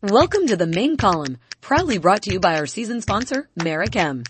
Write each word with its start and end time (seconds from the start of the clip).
Welcome 0.00 0.46
to 0.46 0.56
the 0.56 0.68
main 0.68 0.96
column, 0.96 1.38
proudly 1.60 1.98
brought 1.98 2.22
to 2.22 2.32
you 2.32 2.38
by 2.38 2.56
our 2.56 2.66
season 2.66 3.00
sponsor, 3.00 3.48
Merichem. 3.58 4.24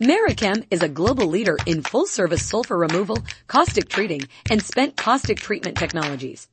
Merichem 0.00 0.64
is 0.70 0.84
a 0.84 0.88
global 0.88 1.26
leader 1.26 1.56
in 1.66 1.82
full 1.82 2.06
service 2.06 2.46
sulfur 2.46 2.78
removal, 2.78 3.18
caustic 3.48 3.88
treating, 3.88 4.20
and 4.52 4.62
spent 4.62 4.96
caustic 4.96 5.40
treatment 5.40 5.76
technologies. 5.76 6.46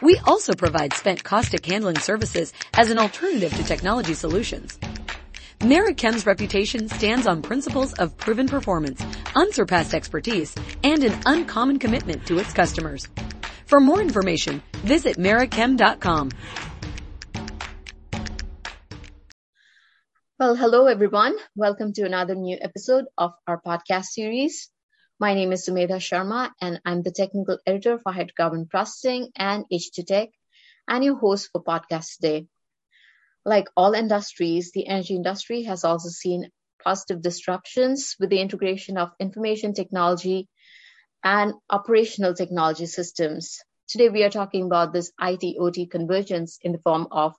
We 0.00 0.18
also 0.18 0.54
provide 0.54 0.92
spent 0.92 1.24
caustic 1.24 1.66
handling 1.66 1.98
services 1.98 2.52
as 2.74 2.92
an 2.92 2.98
alternative 3.00 3.52
to 3.54 3.64
technology 3.64 4.14
solutions. 4.14 4.78
Merichem's 5.58 6.24
reputation 6.24 6.88
stands 6.88 7.26
on 7.26 7.42
principles 7.42 7.92
of 7.94 8.16
proven 8.16 8.46
performance, 8.46 9.02
unsurpassed 9.34 9.94
expertise, 9.94 10.54
and 10.84 11.02
an 11.02 11.20
uncommon 11.26 11.80
commitment 11.80 12.24
to 12.26 12.38
its 12.38 12.52
customers. 12.52 13.08
For 13.66 13.80
more 13.80 14.00
information, 14.00 14.62
visit 14.84 15.16
merichem.com. 15.16 16.30
Well, 20.40 20.54
hello 20.54 20.86
everyone. 20.86 21.36
Welcome 21.54 21.92
to 21.92 22.06
another 22.06 22.34
new 22.34 22.56
episode 22.58 23.04
of 23.18 23.32
our 23.46 23.60
podcast 23.60 24.06
series. 24.06 24.70
My 25.18 25.34
name 25.34 25.52
is 25.52 25.68
Sumedha 25.68 26.00
Sharma 26.00 26.50
and 26.62 26.80
I'm 26.82 27.02
the 27.02 27.10
technical 27.10 27.58
editor 27.66 27.98
for 27.98 28.10
hydrocarbon 28.10 28.70
processing 28.70 29.28
and 29.36 29.66
H2 29.70 30.06
Tech 30.06 30.30
and 30.88 31.04
your 31.04 31.18
host 31.18 31.50
for 31.52 31.62
podcast 31.62 32.16
today. 32.16 32.46
Like 33.44 33.68
all 33.76 33.92
industries, 33.92 34.72
the 34.72 34.86
energy 34.86 35.14
industry 35.14 35.64
has 35.64 35.84
also 35.84 36.08
seen 36.08 36.48
positive 36.82 37.20
disruptions 37.20 38.16
with 38.18 38.30
the 38.30 38.40
integration 38.40 38.96
of 38.96 39.12
information 39.20 39.74
technology 39.74 40.48
and 41.22 41.52
operational 41.68 42.32
technology 42.32 42.86
systems. 42.86 43.58
Today 43.88 44.08
we 44.08 44.24
are 44.24 44.30
talking 44.30 44.64
about 44.64 44.94
this 44.94 45.12
IT 45.20 45.58
OT 45.60 45.84
convergence 45.84 46.58
in 46.62 46.72
the 46.72 46.78
form 46.78 47.08
of 47.10 47.34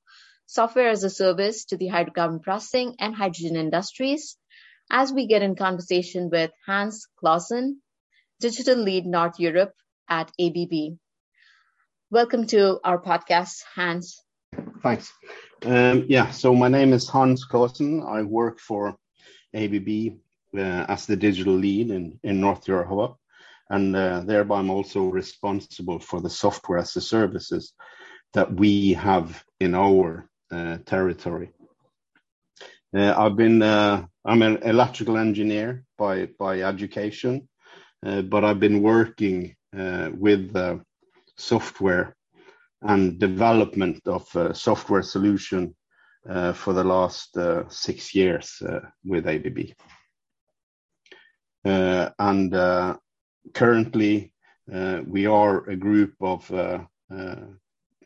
software 0.52 0.90
as 0.90 1.06
a 1.06 1.10
service 1.10 1.64
to 1.64 1.78
the 1.78 1.88
hydrocarbon 1.88 2.44
processing 2.44 2.94
and 3.00 3.16
hydrogen 3.16 3.56
industries 3.56 4.36
as 4.92 5.14
we 5.14 5.26
get 5.26 5.42
in 5.42 5.56
conversation 5.56 6.30
with 6.30 6.52
Hans 6.66 7.08
Claussen, 7.24 7.78
Digital 8.42 8.76
Lead 8.76 9.06
North 9.06 9.40
Europe 9.40 9.72
at 10.10 10.30
ABB. 10.38 10.98
Welcome 12.10 12.48
to 12.48 12.82
our 12.84 13.02
podcast, 13.02 13.64
Hans. 13.76 14.22
Thanks. 14.84 15.14
Um, 15.64 16.04
yeah, 16.10 16.32
so 16.32 16.54
my 16.54 16.68
name 16.68 16.92
is 16.92 17.08
Hans 17.08 17.48
Claussen. 17.48 18.06
I 18.06 18.24
work 18.24 18.60
for 18.60 18.98
ABB 19.54 20.18
uh, 20.54 20.86
as 20.92 21.06
the 21.06 21.16
digital 21.16 21.54
lead 21.54 21.92
in, 21.92 22.20
in 22.26 22.42
North 22.42 22.68
Europe, 22.68 23.16
and 23.70 23.96
uh, 23.96 24.20
thereby 24.26 24.60
I'm 24.60 24.70
also 24.70 25.06
responsible 25.06 26.00
for 26.00 26.20
the 26.20 26.30
software 26.30 26.80
as 26.80 26.94
a 26.98 27.00
services 27.00 27.72
that 28.34 28.54
we 28.54 28.94
have 28.94 29.42
in 29.62 29.76
our 29.76 30.28
Uh, 30.52 30.78
territory. 30.86 31.50
Uh, 32.94 33.14
I've 33.18 33.38
been 33.38 33.62
uh, 33.62 34.06
I'm 34.26 34.42
an 34.42 34.58
electrical 34.64 35.16
engineer 35.16 35.86
by 35.98 36.26
by 36.38 36.64
education, 36.64 37.48
uh, 38.06 38.24
but 38.24 38.44
I've 38.44 38.60
been 38.60 38.82
working 38.82 39.56
uh, 39.74 40.10
with 40.14 40.54
software 41.38 42.18
and 42.82 43.18
development 43.18 44.02
of 44.06 44.28
software 44.54 45.04
solution 45.04 45.74
for 46.54 46.74
the 46.74 46.84
last 46.84 47.38
six 47.70 48.14
years 48.14 48.62
with 49.06 49.28
ABB. 49.28 49.72
And 51.64 52.98
currently, 53.54 54.34
we 55.08 55.26
are 55.28 55.70
a 55.70 55.78
group 55.78 56.14
of 56.20 56.52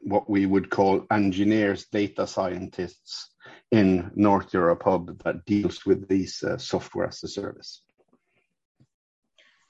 what 0.06 0.30
we 0.30 0.45
would 0.45 0.70
call 0.70 1.06
engineers, 1.11 1.88
data 1.92 2.28
scientists 2.28 3.31
in 3.72 4.11
North 4.16 4.53
Europe 4.53 4.84
Hub 4.84 5.22
that 5.23 5.45
deals 5.45 5.86
with 5.86 6.08
these 6.08 6.44
uh, 6.44 6.58
software 6.58 7.08
as 7.08 7.23
a 7.23 7.28
service. 7.28 7.81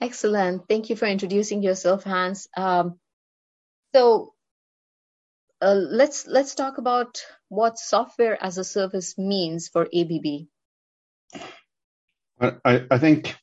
Excellent. 0.02 0.68
Thank 0.68 0.90
you 0.90 0.96
for 0.96 1.06
introducing 1.06 1.64
yourself, 1.64 2.04
Hans. 2.04 2.48
Um, 2.58 3.00
so 3.94 4.34
uh, 5.62 5.74
let's 5.74 6.28
let's 6.28 6.54
talk 6.54 6.78
about 6.78 7.22
what 7.48 7.80
software 7.80 8.38
as 8.44 8.58
a 8.58 8.64
service 8.64 9.18
means 9.18 9.70
for 9.70 9.84
ABB. 9.84 10.48
I, 12.42 12.86
I 12.92 12.98
think 12.98 13.36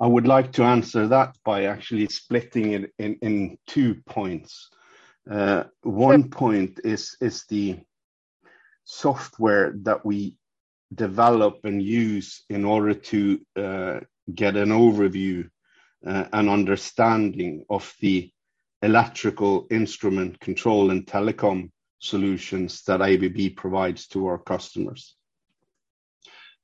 I 0.00 0.06
would 0.06 0.26
like 0.26 0.52
to 0.52 0.64
answer 0.64 1.06
that 1.08 1.36
by 1.44 1.64
actually 1.64 2.08
splitting 2.08 2.72
it 2.72 2.92
in, 2.98 3.14
in 3.22 3.58
two 3.68 4.02
points. 4.06 4.70
Uh, 5.28 5.64
one 5.82 6.30
point 6.30 6.80
is 6.84 7.16
is 7.20 7.44
the 7.48 7.78
software 8.84 9.72
that 9.82 10.04
we 10.04 10.34
develop 10.94 11.60
and 11.64 11.82
use 11.82 12.44
in 12.48 12.64
order 12.64 12.94
to 12.94 13.40
uh, 13.56 14.00
get 14.34 14.56
an 14.56 14.70
overview 14.70 15.48
uh, 16.06 16.24
and 16.32 16.48
understanding 16.48 17.64
of 17.70 17.94
the 18.00 18.30
electrical 18.82 19.66
instrument 19.70 20.40
control 20.40 20.90
and 20.90 21.06
telecom 21.06 21.70
solutions 21.98 22.82
that 22.84 23.02
ABB 23.02 23.54
provides 23.56 24.06
to 24.08 24.26
our 24.26 24.38
customers. 24.38 25.14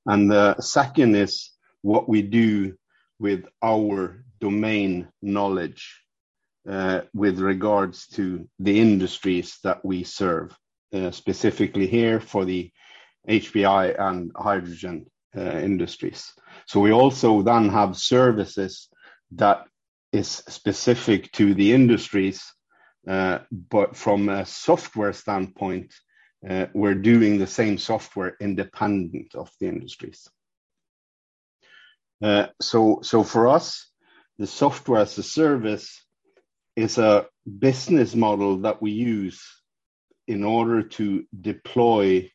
And 0.06 0.30
the 0.30 0.60
second 0.60 1.14
is 1.14 1.50
what 1.82 2.08
we 2.08 2.22
do 2.22 2.74
with 3.18 3.44
our 3.62 4.24
domain 4.40 5.08
knowledge 5.20 6.05
with 7.14 7.38
regards 7.38 8.06
to 8.08 8.48
the 8.58 8.80
industries 8.80 9.58
that 9.62 9.84
we 9.84 10.04
serve, 10.04 10.56
uh, 10.92 11.10
specifically 11.10 11.86
here 11.86 12.20
for 12.20 12.44
the 12.44 12.70
HPI 13.28 14.00
and 14.00 14.32
hydrogen 14.36 15.06
uh, 15.36 15.40
industries. 15.40 16.32
So 16.66 16.80
we 16.80 16.92
also 16.92 17.42
then 17.42 17.68
have 17.68 17.96
services 17.96 18.88
that 19.32 19.66
is 20.12 20.28
specific 20.28 21.30
to 21.32 21.54
the 21.54 21.72
industries, 21.72 22.42
but 23.04 23.96
from 23.96 24.28
a 24.28 24.46
software 24.46 25.12
standpoint, 25.12 25.92
we're 26.72 26.94
doing 26.94 27.38
the 27.38 27.46
same 27.46 27.78
software 27.78 28.36
independent 28.40 29.34
of 29.34 29.50
the 29.60 29.66
industries. 29.66 30.28
So, 32.60 33.00
So 33.02 33.24
for 33.24 33.48
us, 33.48 33.90
the 34.38 34.46
software 34.46 35.02
as 35.02 35.18
a 35.18 35.22
service 35.22 36.05
is 36.76 36.98
a 36.98 37.26
business 37.58 38.14
model 38.14 38.58
that 38.58 38.80
we 38.82 38.92
use 38.92 39.42
in 40.28 40.44
order 40.44 40.82
to 40.82 41.24
deploy 41.40 42.30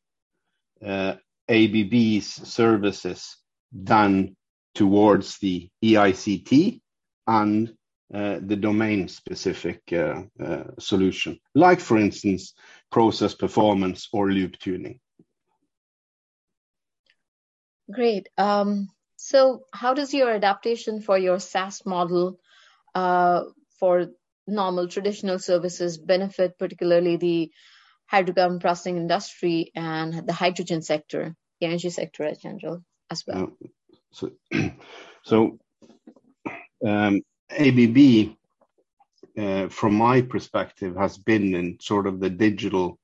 uh, 0.85 1.15
ABB's 1.49 2.27
services 2.27 3.37
done 3.83 4.35
towards 4.73 5.37
the 5.39 5.69
EICT 5.83 6.81
and 7.27 7.73
uh, 8.13 8.39
the 8.41 8.55
domain-specific 8.55 9.81
uh, 9.93 10.23
uh, 10.43 10.63
solution, 10.79 11.39
like, 11.55 11.79
for 11.79 11.97
instance, 11.97 12.53
process 12.91 13.33
performance 13.33 14.09
or 14.11 14.31
loop 14.31 14.57
tuning. 14.59 14.99
Great. 17.89 18.27
Um, 18.37 18.89
so 19.15 19.63
how 19.71 19.93
does 19.93 20.13
your 20.13 20.31
adaptation 20.31 21.01
for 21.01 21.17
your 21.17 21.39
SaaS 21.39 21.85
model 21.85 22.39
uh, 22.95 23.43
for 23.79 24.07
normal 24.47 24.87
traditional 24.87 25.39
services 25.39 25.97
benefit 25.97 26.57
particularly 26.57 27.17
the 27.17 27.51
hydrocarbon 28.11 28.59
processing 28.59 28.97
industry 28.97 29.71
and 29.75 30.27
the 30.27 30.33
hydrogen 30.33 30.81
sector, 30.81 31.35
the 31.59 31.67
energy 31.67 31.89
sector 31.89 32.25
in 32.25 32.37
general 32.37 32.83
as 33.09 33.23
well. 33.25 33.51
so, 34.11 34.31
so 35.23 35.59
um, 36.85 37.21
ABB, 37.51 38.35
uh, 39.37 39.69
from 39.69 39.95
my 39.95 40.21
perspective, 40.21 40.95
has 40.95 41.17
been 41.17 41.55
in 41.55 41.77
sort 41.79 42.07
of 42.07 42.19
the 42.19 42.29
digital 42.29 42.99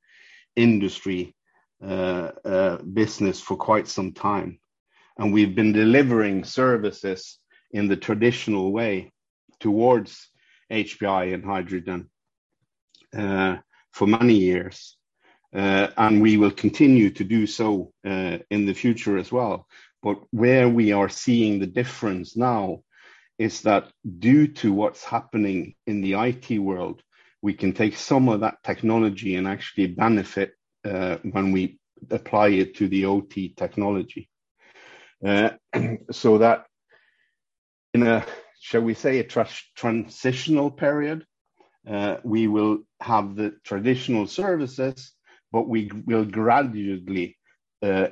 industry 0.55 1.35
uh, 1.81 2.31
uh, 2.43 2.77
business 2.81 3.39
for 3.39 3.55
quite 3.55 3.87
some 3.87 4.11
time. 4.11 4.59
And 5.17 5.31
we've 5.31 5.55
been 5.55 5.73
delivering 5.73 6.43
services 6.43 7.39
in 7.71 7.87
the 7.87 7.97
traditional 7.97 8.71
way 8.71 9.11
towards 9.59 10.29
HPI 10.71 11.33
and 11.33 11.43
hydrogen 11.43 12.09
uh, 13.17 13.57
for 13.91 14.07
many 14.07 14.35
years. 14.35 14.97
Uh, 15.55 15.87
and 15.97 16.21
we 16.21 16.37
will 16.37 16.51
continue 16.51 17.09
to 17.09 17.23
do 17.23 17.47
so 17.47 17.91
uh, 18.05 18.37
in 18.49 18.65
the 18.65 18.73
future 18.73 19.17
as 19.17 19.31
well. 19.31 19.65
But 20.03 20.17
where 20.31 20.69
we 20.69 20.91
are 20.91 21.09
seeing 21.09 21.59
the 21.59 21.67
difference 21.67 22.35
now 22.35 22.81
is 23.39 23.61
that 23.61 23.89
due 24.19 24.47
to 24.47 24.73
what's 24.73 25.03
happening 25.03 25.75
in 25.85 26.01
the 26.01 26.15
IT 26.15 26.59
world, 26.59 27.01
we 27.41 27.53
can 27.53 27.71
take 27.71 27.95
some 27.95 28.29
of 28.29 28.41
that 28.41 28.61
technology 28.63 29.35
and 29.35 29.47
actually 29.47 29.87
benefit 29.87 30.53
when 30.83 31.51
we 31.51 31.79
apply 32.09 32.49
it 32.49 32.75
to 32.77 32.87
the 32.87 33.05
OT 33.05 33.53
technology. 33.55 34.29
So 36.11 36.37
that 36.37 36.65
in 37.93 38.05
a 38.05 38.25
shall 38.59 38.81
we 38.81 38.93
say, 38.93 39.19
a 39.19 39.23
tra- 39.23 39.47
transitional 39.75 40.71
period. 40.71 41.25
Uh, 41.87 42.17
we 42.23 42.47
will 42.47 42.79
have 42.99 43.35
the 43.35 43.55
traditional 43.63 44.27
services, 44.27 45.13
but 45.51 45.67
we 45.67 45.89
will 46.05 46.25
gradually 46.25 47.37
uh, 47.81 48.07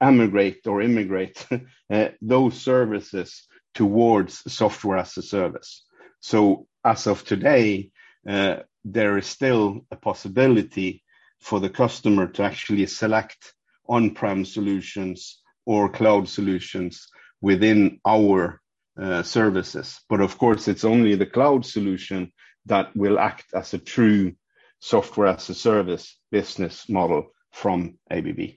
emigrate 0.00 0.66
or 0.66 0.80
immigrate 0.80 1.46
uh, 1.90 2.08
those 2.22 2.60
services 2.60 3.46
towards 3.74 4.52
software 4.52 4.98
as 4.98 5.16
a 5.16 5.22
service. 5.22 5.84
So 6.20 6.66
as 6.84 7.06
of 7.06 7.24
today, 7.24 7.90
uh, 8.26 8.58
there 8.84 9.18
is 9.18 9.26
still 9.26 9.86
a 9.90 9.96
possibility 9.96 11.04
for 11.40 11.60
the 11.60 11.70
customer 11.70 12.26
to 12.26 12.42
actually 12.42 12.86
select 12.86 13.54
on-prem 13.88 14.44
solutions 14.44 15.40
or 15.66 15.88
cloud 15.88 16.28
solutions 16.28 17.08
within 17.40 18.00
our 18.04 18.60
uh, 19.00 19.22
services. 19.22 20.00
But 20.08 20.20
of 20.20 20.38
course, 20.38 20.68
it's 20.68 20.84
only 20.84 21.14
the 21.14 21.26
cloud 21.26 21.64
solution 21.64 22.32
that 22.66 22.94
will 22.96 23.18
act 23.18 23.46
as 23.54 23.74
a 23.74 23.78
true 23.78 24.34
software 24.80 25.28
as 25.28 25.48
a 25.48 25.54
service 25.54 26.18
business 26.30 26.88
model 26.88 27.28
from 27.52 27.98
ABB. 28.10 28.56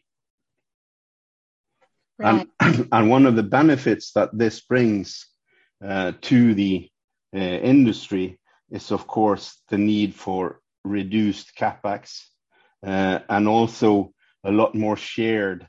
Right. 2.20 2.48
And, 2.60 2.88
and 2.92 3.10
one 3.10 3.26
of 3.26 3.36
the 3.36 3.44
benefits 3.44 4.12
that 4.14 4.30
this 4.38 4.62
brings 4.62 5.28
uh, 5.84 6.14
to 6.22 6.54
the 6.54 6.90
uh, 7.36 7.40
industry 7.40 8.40
is, 8.70 8.92
of 8.92 9.08
course, 9.08 9.62
the 9.70 9.78
need 9.78 10.14
for 10.16 10.60
reduced 10.84 11.56
capex 11.56 12.22
uh, 12.86 13.20
and 13.30 13.48
also 13.48 14.14
a 14.44 14.52
lot 14.52 14.76
more 14.76 14.98
shared 14.98 15.68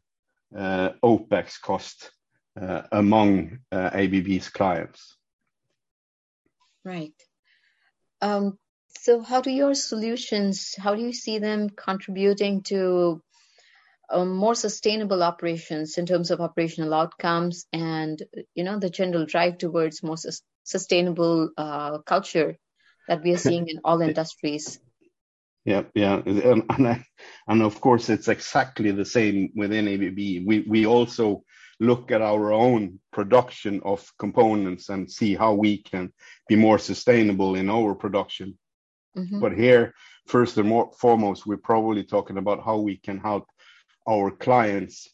uh, 0.56 0.90
OpEx 1.02 1.60
cost 1.60 2.10
among 2.56 3.60
uh, 3.70 3.90
ABB's 3.92 4.48
clients. 4.48 5.16
Right. 6.84 7.14
Um, 8.20 8.58
so, 8.98 9.20
how 9.20 9.40
do 9.40 9.50
your 9.50 9.74
solutions? 9.74 10.74
How 10.78 10.94
do 10.94 11.02
you 11.02 11.12
see 11.12 11.38
them 11.38 11.70
contributing 11.70 12.62
to 12.64 13.22
um, 14.12 14.36
more 14.36 14.54
sustainable 14.54 15.22
operations 15.22 15.96
in 15.98 16.06
terms 16.06 16.30
of 16.30 16.40
operational 16.40 16.94
outcomes 16.94 17.66
and 17.72 18.22
you 18.54 18.64
know 18.64 18.78
the 18.78 18.90
general 18.90 19.24
drive 19.24 19.58
towards 19.58 20.02
more 20.02 20.16
su- 20.16 20.44
sustainable 20.64 21.50
uh, 21.56 21.98
culture 21.98 22.56
that 23.08 23.22
we 23.22 23.32
are 23.32 23.38
seeing 23.48 23.68
in 23.68 23.80
all 23.84 24.00
industries 24.02 24.78
yeah 25.64 25.84
yeah 25.94 26.20
and, 26.24 26.64
and, 26.68 27.04
and 27.48 27.62
of 27.62 27.80
course 27.80 28.10
it's 28.10 28.28
exactly 28.28 28.90
the 28.90 29.04
same 29.04 29.50
within 29.56 29.88
abb 29.88 30.46
we 30.46 30.64
we 30.68 30.86
also 30.86 31.42
look 31.82 32.10
at 32.10 32.22
our 32.22 32.52
own 32.52 33.00
production 33.12 33.80
of 33.84 34.10
components 34.18 34.88
and 34.88 35.10
see 35.10 35.34
how 35.34 35.52
we 35.52 35.78
can 35.78 36.12
be 36.48 36.56
more 36.56 36.78
sustainable 36.78 37.54
in 37.56 37.68
our 37.68 37.94
production 37.94 38.56
mm-hmm. 39.16 39.40
but 39.40 39.52
here 39.52 39.92
first 40.26 40.56
and 40.58 40.68
more, 40.68 40.90
foremost 40.98 41.46
we're 41.46 41.56
probably 41.56 42.04
talking 42.04 42.38
about 42.38 42.64
how 42.64 42.78
we 42.78 42.96
can 42.96 43.18
help 43.18 43.46
our 44.08 44.30
clients 44.30 45.08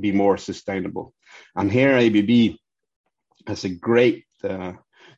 be 0.00 0.12
more 0.12 0.36
sustainable. 0.36 1.14
And 1.56 1.70
here 1.70 1.96
ABB 1.96 2.56
has 3.46 3.64
a 3.64 3.70
great 3.70 4.24
uh, 4.44 4.72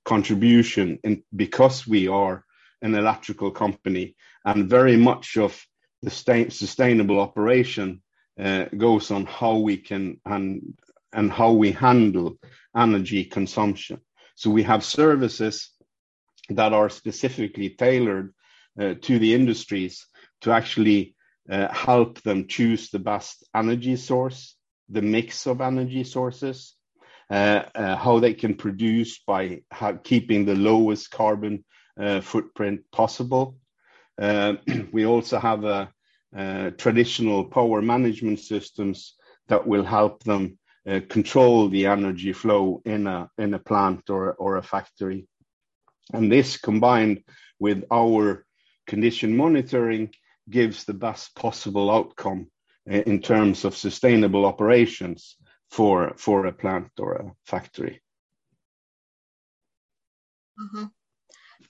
contribution 0.04 0.98
in 1.04 1.22
because 1.34 1.86
we 1.86 2.08
are 2.08 2.44
an 2.82 2.94
electrical 2.94 3.50
company 3.50 4.16
and 4.44 4.68
very 4.68 4.96
much 4.96 5.36
of 5.36 5.60
the 6.02 6.10
sustainable 6.10 7.20
operation 7.20 8.02
goes 8.38 9.10
on 9.10 9.26
how 9.26 9.56
we 9.56 9.76
can 9.76 10.20
and 10.25 10.75
and 11.12 11.31
how 11.32 11.52
we 11.52 11.70
handle 11.72 12.36
energy 12.76 13.25
consumption. 13.25 14.00
So 14.34 14.50
we 14.50 14.64
have 14.64 14.84
services 14.84 15.70
that 16.50 16.72
are 16.72 16.90
specifically 16.90 17.70
tailored 17.70 18.34
uh, 18.78 18.94
to 19.02 19.19
the 19.19 19.34
industries 19.34 20.06
to 20.40 20.50
actually 20.50 21.14
uh, 21.48 21.72
help 21.72 22.20
them 22.22 22.48
choose 22.48 22.90
the 22.90 22.98
best 22.98 23.44
energy 23.54 23.96
source, 23.96 24.56
the 24.88 25.02
mix 25.02 25.46
of 25.46 25.60
energy 25.60 26.04
sources, 26.04 26.75
uh, 27.31 27.62
uh, 27.75 27.96
how 27.96 28.19
they 28.19 28.34
can 28.34 28.54
produce 28.54 29.20
by 29.26 29.62
keeping 30.02 30.44
the 30.44 30.54
lowest 30.54 31.10
carbon 31.10 31.64
uh, 32.00 32.20
footprint 32.20 32.81
possible. 32.92 33.56
Uh, 34.20 34.54
we 34.92 35.06
also 35.06 35.38
have 35.38 35.64
a, 35.64 35.90
a 36.34 36.70
traditional 36.72 37.44
power 37.44 37.81
management 37.81 38.40
systems 38.40 39.14
that 39.48 39.66
will 39.66 39.84
help 39.84 40.22
them 40.25 40.58
uh, 40.88 41.00
control 41.08 41.69
the 41.69 41.86
energy 41.86 42.32
flow 42.32 42.82
in 42.84 43.06
a 43.06 43.31
in 43.38 43.54
a 43.54 43.58
plant 43.58 44.10
or 44.10 44.34
or 44.34 44.56
a 44.56 44.62
factory. 44.62 45.26
And 46.12 46.31
this 46.31 46.58
combined 46.58 47.25
with 47.58 47.84
our 47.90 48.44
condition 48.86 49.36
monitoring 49.36 50.14
gives 50.50 50.84
the 50.84 50.94
best 50.94 51.34
possible 51.34 51.90
outcome 51.90 52.48
in 52.86 53.20
terms 53.20 53.64
of 53.64 53.76
sustainable 53.76 54.44
operations 54.44 55.36
for 55.70 56.14
for 56.16 56.46
a 56.46 56.52
plant 56.52 56.90
or 56.98 57.14
a 57.14 57.32
factory. 57.46 58.02
Mm-hmm. 60.60 60.84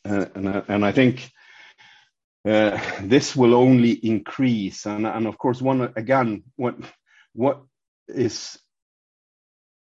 Uh, 0.05 0.27
and 0.35 0.49
uh, 0.49 0.63
and 0.69 0.85
I 0.85 0.93
think 0.93 1.31
uh, 2.45 2.79
this 3.03 3.35
will 3.35 3.55
only 3.55 3.93
increase. 3.93 4.87
And 4.87 5.07
and 5.07 5.27
of 5.27 5.39
course, 5.39 5.63
one 5.63 5.93
again, 5.97 6.45
what 6.57 6.77
what 7.33 7.63
is 8.09 8.59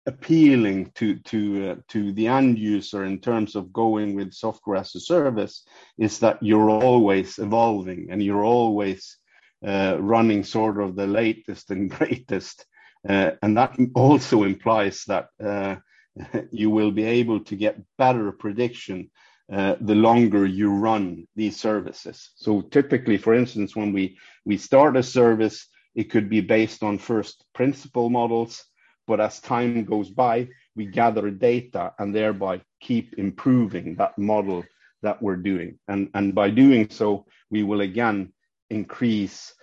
appealing 0.07 0.89
to 0.95 1.19
to 1.19 1.69
uh, 1.69 1.75
to 1.89 2.13
the 2.13 2.27
end 2.27 2.57
user 2.57 3.03
in 3.03 3.19
terms 3.19 3.55
of 3.55 3.73
going 3.73 4.15
with 4.15 4.33
software 4.33 4.77
as 4.77 4.95
a 4.95 4.99
service 4.99 5.65
is 5.97 6.19
that 6.19 6.41
you're 6.41 6.69
always 6.69 7.37
evolving 7.37 8.07
and 8.09 8.23
you're 8.23 8.45
always 8.45 9.17
uh, 9.65 9.97
running 9.99 10.43
sort 10.43 10.81
of 10.81 10.95
the 10.95 11.07
latest 11.07 11.71
and 11.71 11.91
greatest 11.99 12.65
uh, 13.07 13.31
and 13.41 13.57
that 13.57 13.77
also 13.95 14.43
implies 14.43 15.03
that 15.07 15.27
uh, 15.43 15.75
you 16.51 16.69
will 16.69 16.91
be 16.91 17.03
able 17.03 17.41
to 17.41 17.55
get 17.55 17.81
better 17.97 18.31
prediction 18.31 19.11
uh, 19.51 19.75
the 19.81 19.95
longer 19.95 20.45
you 20.45 20.73
run 20.73 21.25
these 21.35 21.57
services 21.57 22.31
so 22.35 22.61
typically 22.61 23.17
for 23.17 23.33
instance 23.33 23.75
when 23.75 23.93
we 23.93 24.17
we 24.45 24.57
start 24.57 24.97
a 24.97 25.03
service 25.03 25.67
it 25.95 26.11
could 26.11 26.29
be 26.29 26.41
based 26.41 26.83
on 26.83 26.97
first 26.97 27.45
principle 27.53 28.09
models 28.09 28.65
but 29.07 29.21
as 29.21 29.39
time 29.39 29.85
goes 29.85 30.09
by, 30.09 30.49
we 30.75 30.85
gather 30.85 31.31
data 31.31 31.93
and 31.97 32.13
thereby 32.13 32.61
keep 32.81 33.17
improving 33.17 33.95
that 33.95 34.17
model 34.17 34.65
that 35.01 35.21
we're 35.21 35.37
doing. 35.37 35.79
And, 35.87 36.09
and 36.13 36.35
by 36.35 36.49
doing 36.49 36.89
so, 36.89 37.25
we 37.49 37.63
will 37.63 37.81
again 37.81 38.33
increase 38.69 39.53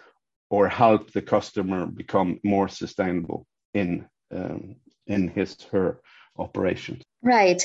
or 0.49 0.67
help 0.69 1.13
the 1.13 1.23
customer 1.23 1.87
become 1.87 2.41
more 2.43 2.69
sustainable 2.69 3.47
in 3.75 4.07
um, 4.35 4.77
in 5.07 5.29
his 5.29 5.57
her 5.71 6.01
operations. 6.39 7.03
Right. 7.23 7.63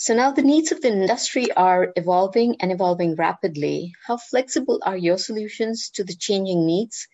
So 0.00 0.14
now 0.14 0.30
the 0.30 0.42
needs 0.42 0.70
of 0.70 0.80
the 0.80 0.92
industry 0.92 1.50
are 1.50 1.92
evolving 1.96 2.60
and 2.60 2.70
evolving 2.70 3.16
rapidly. 3.16 3.94
How 4.06 4.16
flexible 4.16 4.78
are 4.84 4.96
your 4.96 5.18
solutions 5.18 5.90
to 5.94 6.04
the 6.04 6.14
changing 6.14 6.66
needs? 6.66 7.08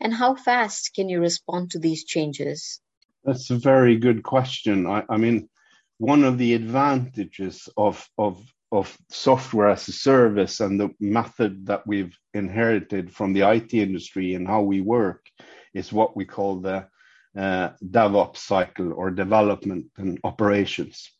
And 0.00 0.14
how 0.14 0.34
fast 0.36 0.94
can 0.94 1.10
you 1.10 1.20
respond 1.20 1.72
to 1.72 1.78
these 1.78 2.04
changes? 2.04 2.80
That's 3.22 3.50
a 3.50 3.56
very 3.56 3.98
good 3.98 4.22
question. 4.22 4.86
I, 4.86 5.04
I 5.10 5.18
mean, 5.18 5.50
one 5.98 6.24
of 6.24 6.38
the 6.38 6.54
advantages 6.54 7.68
of, 7.76 8.08
of, 8.16 8.42
of 8.72 8.96
software 9.10 9.68
as 9.68 9.86
a 9.88 9.92
service 9.92 10.60
and 10.60 10.80
the 10.80 10.88
method 10.98 11.66
that 11.66 11.86
we've 11.86 12.18
inherited 12.32 13.14
from 13.14 13.34
the 13.34 13.42
IT 13.42 13.74
industry 13.74 14.32
and 14.32 14.48
how 14.48 14.62
we 14.62 14.80
work 14.80 15.26
is 15.74 15.92
what 15.92 16.16
we 16.16 16.24
call 16.24 16.60
the 16.60 16.88
uh, 17.36 17.72
DevOps 17.84 18.38
cycle 18.38 18.94
or 18.94 19.10
development 19.10 19.90
and 19.98 20.18
operations. 20.24 21.10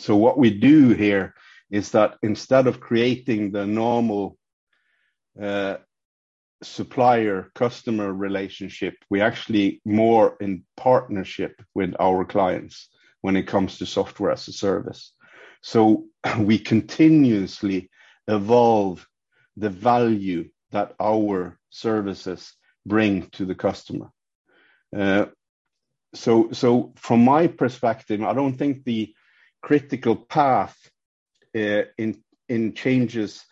So, 0.00 0.16
what 0.16 0.38
we 0.38 0.50
do 0.50 0.90
here 0.90 1.34
is 1.70 1.90
that 1.92 2.16
instead 2.22 2.66
of 2.66 2.80
creating 2.80 3.52
the 3.52 3.66
normal 3.66 4.36
uh, 5.40 5.76
supplier 6.62 7.50
customer 7.54 8.12
relationship 8.12 8.94
we 9.10 9.20
actually 9.20 9.82
more 9.84 10.36
in 10.40 10.64
partnership 10.76 11.60
with 11.74 11.94
our 12.00 12.24
clients 12.24 12.88
when 13.20 13.36
it 13.36 13.46
comes 13.46 13.78
to 13.78 13.86
software 13.86 14.30
as 14.30 14.48
a 14.48 14.52
service. 14.52 15.12
So 15.62 16.06
we 16.38 16.58
continuously 16.58 17.90
evolve 18.26 19.06
the 19.56 19.70
value 19.70 20.48
that 20.70 20.94
our 21.00 21.58
services 21.70 22.52
bring 22.86 23.28
to 23.30 23.44
the 23.44 23.54
customer. 23.54 24.10
Uh, 24.96 25.26
so 26.14 26.50
so 26.52 26.92
from 26.96 27.24
my 27.24 27.46
perspective 27.46 28.22
i 28.22 28.32
don't 28.32 28.56
think 28.56 28.84
the 28.84 29.14
critical 29.66 30.14
path 30.14 30.76
uh, 31.56 31.82
in 31.98 32.22
in 32.48 32.72
changes 32.72 33.44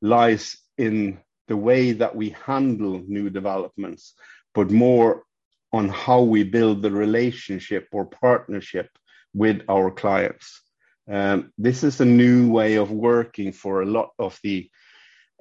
lies 0.00 0.56
in 0.78 1.18
the 1.48 1.56
way 1.56 1.90
that 1.90 2.14
we 2.14 2.28
handle 2.46 3.02
new 3.08 3.28
developments, 3.30 4.14
but 4.54 4.70
more 4.70 5.24
on 5.72 5.88
how 5.88 6.20
we 6.22 6.44
build 6.44 6.82
the 6.82 6.90
relationship 6.90 7.88
or 7.90 8.04
partnership 8.04 8.88
with 9.34 9.62
our 9.68 9.90
clients. 9.90 10.62
Um, 11.10 11.52
this 11.58 11.82
is 11.82 12.00
a 12.00 12.12
new 12.22 12.48
way 12.48 12.76
of 12.76 12.92
working 12.92 13.50
for 13.52 13.82
a 13.82 13.90
lot 13.98 14.10
of 14.20 14.38
the 14.44 14.70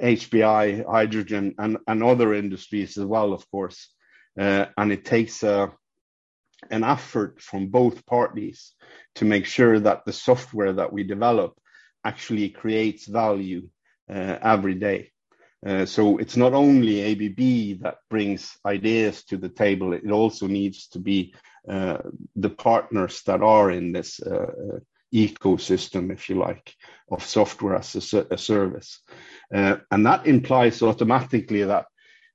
HPI, 0.01 0.85
hydrogen, 0.89 1.53
and, 1.59 1.77
and 1.87 2.03
other 2.03 2.33
industries 2.33 2.97
as 2.97 3.05
well, 3.05 3.31
of 3.31 3.49
course. 3.51 3.89
Uh, 4.39 4.65
and 4.75 4.91
it 4.91 5.05
takes 5.05 5.43
a, 5.43 5.71
an 6.71 6.83
effort 6.83 7.41
from 7.41 7.67
both 7.67 8.05
parties 8.05 8.73
to 9.15 9.25
make 9.25 9.45
sure 9.45 9.79
that 9.79 10.05
the 10.05 10.13
software 10.13 10.73
that 10.73 10.91
we 10.91 11.03
develop 11.03 11.57
actually 12.03 12.49
creates 12.49 13.07
value 13.07 13.67
uh, 14.09 14.37
every 14.41 14.75
day. 14.75 15.11
Uh, 15.65 15.85
so 15.85 16.17
it's 16.17 16.37
not 16.37 16.53
only 16.53 17.01
ABB 17.01 17.81
that 17.81 17.97
brings 18.09 18.55
ideas 18.65 19.23
to 19.23 19.37
the 19.37 19.49
table, 19.49 19.93
it 19.93 20.11
also 20.11 20.45
needs 20.45 20.87
to 20.87 20.99
be 20.99 21.33
uh, 21.67 21.97
the 22.35 22.49
partners 22.49 23.23
that 23.25 23.41
are 23.41 23.71
in 23.71 23.91
this 23.91 24.19
uh, 24.21 24.79
ecosystem, 25.13 26.11
if 26.11 26.29
you 26.29 26.35
like, 26.35 26.75
of 27.09 27.23
software 27.23 27.75
as 27.75 28.13
a, 28.13 28.27
a 28.29 28.37
service. 28.37 28.99
Uh, 29.53 29.77
and 29.89 30.05
that 30.05 30.27
implies 30.27 30.83
automatically 30.83 31.63
that 31.63 31.85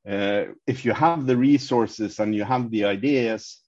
uh, 0.08 0.44
if 0.66 0.84
you 0.84 0.92
have 0.92 1.26
the 1.26 1.36
resources 1.36 2.18
and 2.18 2.34
you 2.34 2.42
have 2.42 2.70
the 2.70 2.84
ideas, 2.84 3.60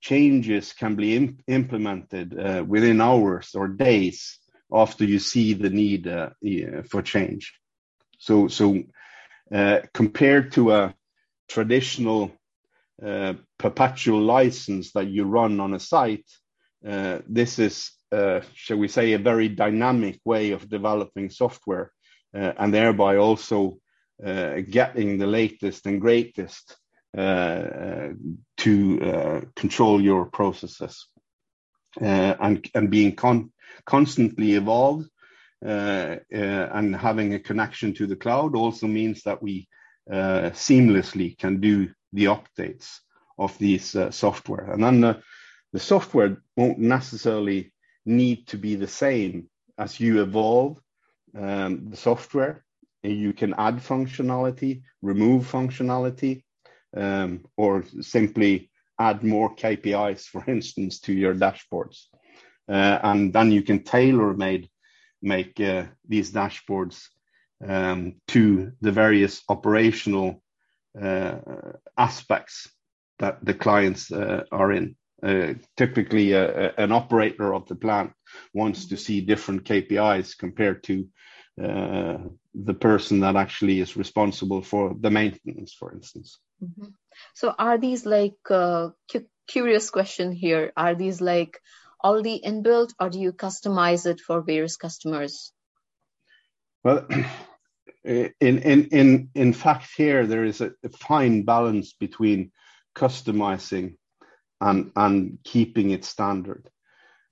changes 0.00 0.72
can 0.72 0.96
be 0.96 1.16
imp- 1.16 1.42
implemented 1.46 2.38
uh, 2.38 2.64
within 2.66 3.00
hours 3.00 3.54
or 3.54 3.68
days 3.68 4.38
after 4.72 5.04
you 5.04 5.18
see 5.18 5.54
the 5.54 5.70
need 5.70 6.06
uh, 6.06 6.30
for 6.88 7.02
change. 7.02 7.54
So, 8.18 8.48
so 8.48 8.82
uh, 9.52 9.80
compared 9.92 10.52
to 10.52 10.72
a 10.72 10.94
traditional 11.48 12.32
uh, 13.04 13.34
perpetual 13.58 14.20
license 14.20 14.92
that 14.92 15.08
you 15.08 15.24
run 15.24 15.60
on 15.60 15.74
a 15.74 15.80
site, 15.80 16.28
this 16.82 17.58
is 17.58 17.90
uh, 18.12 18.40
shall 18.54 18.78
we 18.78 18.88
say, 18.88 19.12
a 19.12 19.18
very 19.18 19.48
dynamic 19.48 20.20
way 20.24 20.50
of 20.50 20.68
developing 20.68 21.30
software, 21.30 21.92
uh, 22.34 22.52
and 22.58 22.74
thereby 22.74 23.16
also 23.16 23.78
uh, 24.24 24.56
getting 24.68 25.18
the 25.18 25.26
latest 25.26 25.86
and 25.86 26.00
greatest 26.00 26.76
uh, 27.16 27.20
uh, 27.20 28.08
to 28.60 29.00
uh, 29.02 29.40
control 29.56 30.00
your 30.00 30.26
processes, 30.26 31.06
uh, 32.00 32.34
and 32.40 32.68
and 32.74 32.90
being 32.90 33.16
con- 33.16 33.52
constantly 33.84 34.54
evolved. 34.54 35.08
Uh, 35.62 36.16
uh, 36.34 36.68
and 36.72 36.96
having 36.96 37.34
a 37.34 37.38
connection 37.38 37.92
to 37.92 38.06
the 38.06 38.16
cloud 38.16 38.56
also 38.56 38.86
means 38.86 39.22
that 39.24 39.42
we 39.42 39.68
seamlessly 40.10 41.36
can 41.36 41.60
do 41.60 41.90
the 42.14 42.24
updates 42.24 43.00
of 43.38 43.56
these 43.58 43.94
software. 44.10 44.72
And 44.72 44.82
then 44.82 45.00
the, 45.02 45.22
the 45.74 45.78
software 45.78 46.42
won't 46.56 46.78
necessarily 46.78 47.72
need 48.06 48.46
to 48.48 48.56
be 48.56 48.74
the 48.74 48.88
same 48.88 49.50
as 49.76 50.00
you 50.00 50.22
evolve 50.22 50.80
um, 51.36 51.90
the 51.90 51.96
software. 51.96 52.64
You 53.02 53.32
can 53.34 53.54
add 53.56 53.76
functionality, 53.76 54.82
remove 55.02 55.50
functionality, 55.50 56.42
um, 56.96 57.44
or 57.56 57.84
simply 58.00 58.70
add 58.98 59.22
more 59.22 59.54
KPIs, 59.54 60.24
for 60.24 60.44
instance, 60.46 61.00
to 61.00 61.12
your 61.12 61.34
dashboards. 61.34 62.06
Uh, 62.68 62.98
and 63.02 63.32
then 63.32 63.50
you 63.50 63.62
can 63.62 63.82
tailor 63.82 64.34
made 64.34 64.68
make 65.22 65.60
uh, 65.60 65.84
these 66.08 66.32
dashboards 66.32 67.06
um, 67.66 68.14
to 68.28 68.72
the 68.80 68.92
various 68.92 69.42
operational 69.48 70.42
uh, 71.00 71.36
aspects 71.96 72.68
that 73.18 73.44
the 73.44 73.54
clients 73.54 74.10
uh, 74.10 74.44
are 74.50 74.72
in. 74.72 74.96
Uh, 75.22 75.54
typically, 75.76 76.34
uh, 76.34 76.70
an 76.78 76.92
operator 76.92 77.54
of 77.54 77.66
the 77.68 77.74
plant 77.74 78.12
wants 78.54 78.86
to 78.86 78.96
see 78.96 79.20
different 79.20 79.64
KPIs 79.64 80.36
compared 80.38 80.82
to 80.84 81.06
the 81.56 82.74
person 82.74 83.20
that 83.20 83.36
actually 83.36 83.80
is 83.80 83.96
responsible 83.96 84.62
for 84.62 84.96
the 84.98 85.10
maintenance, 85.10 85.74
for 85.74 85.92
instance. 85.92 86.40
Mm-hmm. 86.62 86.88
So, 87.34 87.54
are 87.58 87.78
these 87.78 88.06
like 88.06 88.38
uh, 88.50 88.90
cu- 89.10 89.28
curious 89.46 89.90
question 89.90 90.32
here? 90.32 90.72
Are 90.76 90.94
these 90.94 91.20
like 91.20 91.58
already 92.02 92.40
inbuilt, 92.44 92.92
or 92.98 93.10
do 93.10 93.18
you 93.18 93.32
customize 93.32 94.06
it 94.06 94.20
for 94.20 94.42
various 94.42 94.76
customers? 94.76 95.52
Well. 96.84 97.06
In, 98.02 98.32
in 98.40 98.88
in 98.92 99.28
in 99.34 99.52
fact, 99.52 99.90
here 99.94 100.26
there 100.26 100.46
is 100.46 100.62
a, 100.62 100.70
a 100.82 100.88
fine 100.88 101.42
balance 101.42 101.92
between 101.92 102.50
customizing 102.96 103.96
and, 104.60 104.90
and 104.96 105.38
keeping 105.44 105.90
it 105.90 106.04
standard. 106.04 106.70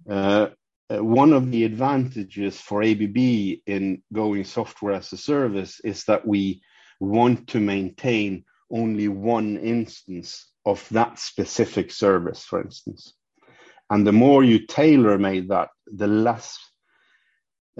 Uh, 0.08 0.49
uh, 0.90 1.04
one 1.04 1.32
of 1.32 1.50
the 1.50 1.64
advantages 1.64 2.61
for 2.61 2.82
ABB 2.82 3.61
in 3.66 4.02
going 4.12 4.44
software 4.44 4.94
as 4.94 5.12
a 5.12 5.16
service 5.16 5.80
is 5.85 6.04
that 6.04 6.26
we 6.26 6.62
want 7.00 7.49
to 7.49 7.61
maintain 7.61 8.44
only 8.71 9.09
one 9.09 9.57
instance 9.57 10.51
of 10.65 10.87
that 10.91 11.19
specific 11.19 11.91
service, 11.91 12.45
for 12.45 12.61
instance. 12.61 13.15
And 13.91 14.07
the 14.07 14.13
more 14.13 14.45
you 14.45 14.67
tailor 14.67 15.19
made 15.19 15.49
that, 15.49 15.69
the 15.87 16.07
less 16.07 16.59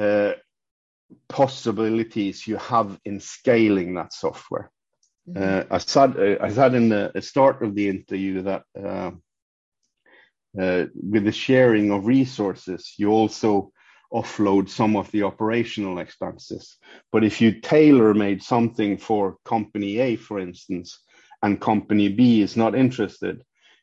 uh, 0.00 0.33
possibilities 1.28 2.47
you 2.47 2.57
have 2.57 2.99
in 3.04 3.21
scaling 3.21 3.95
that 3.95 4.12
software. 4.12 4.71
Mm-hmm. 5.28 5.73
Uh, 5.73 5.75
I 5.75 5.78
said 5.78 6.16
uh, 6.16 6.42
I 6.42 6.50
said 6.50 6.75
in 6.75 6.88
the 6.88 7.12
start 7.21 7.62
of 7.62 7.75
the 7.75 7.88
interview 7.88 8.42
that 8.42 8.62
uh, 8.78 9.11
uh, 10.59 10.87
with 10.95 11.25
the 11.25 11.33
sharing 11.33 11.90
of 11.90 12.07
resources, 12.07 12.95
you 12.97 13.11
also 13.11 13.73
offload 14.12 14.68
some 14.68 14.96
of 14.96 15.10
the 15.10 15.22
operational 15.22 15.98
expenses. 15.98 16.76
But 17.12 17.24
if 17.24 17.40
you 17.40 17.60
tailor 17.60 18.14
made 18.14 18.42
something 18.42 18.98
for 18.98 19.36
company 19.44 19.98
A, 19.98 20.16
for 20.16 20.38
instance, 20.38 20.98
and 21.42 21.60
company 21.60 22.08
B 22.08 22.40
is 22.40 22.56
not 22.56 22.74
interested, 22.74 23.42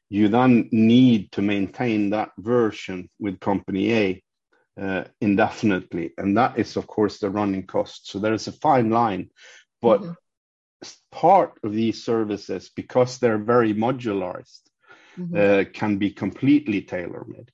you 0.10 0.28
then 0.28 0.70
need 0.72 1.32
to 1.32 1.42
maintain 1.42 2.12
that 2.12 2.32
version 2.38 3.10
with 3.20 3.40
company 3.40 3.94
A 3.94 4.24
uh, 4.80 5.04
indefinitely. 5.22 6.12
And 6.18 6.38
that 6.38 6.60
is, 6.60 6.76
of 6.76 6.88
course, 6.88 7.20
the 7.20 7.30
running 7.30 7.66
cost. 7.66 8.10
So 8.10 8.20
there 8.20 8.34
is 8.34 8.48
a 8.48 8.52
fine 8.52 8.90
line. 8.90 9.30
But 9.82 10.02
mm-hmm. 10.02 10.88
part 11.12 11.54
of 11.64 11.74
these 11.74 12.04
services, 12.04 12.72
because 12.76 13.18
they're 13.18 13.38
very 13.38 13.74
modularized, 13.74 14.62
mm-hmm. 15.18 15.36
uh, 15.36 15.64
can 15.72 15.98
be 15.98 16.12
completely 16.12 16.82
tailor 16.82 17.26
made. 17.28 17.52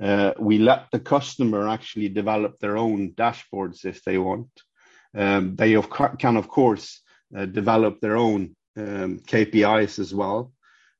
Uh, 0.00 0.32
we 0.38 0.58
let 0.58 0.86
the 0.92 1.00
customer 1.00 1.68
actually 1.68 2.08
develop 2.08 2.58
their 2.58 2.76
own 2.76 3.12
dashboards 3.12 3.84
if 3.84 4.02
they 4.04 4.18
want. 4.18 4.48
Um, 5.16 5.56
they 5.56 5.74
of 5.74 5.90
can, 5.90 6.36
of 6.36 6.48
course, 6.48 7.00
uh, 7.36 7.46
develop 7.46 8.00
their 8.00 8.16
own 8.16 8.54
um, 8.76 9.20
KPIs 9.20 9.98
as 9.98 10.14
well. 10.14 10.52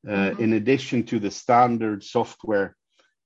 Uh, 0.07 0.11
mm-hmm. 0.11 0.43
In 0.43 0.53
addition 0.55 1.05
to 1.05 1.19
the 1.19 1.31
standard 1.31 2.03
software 2.03 2.77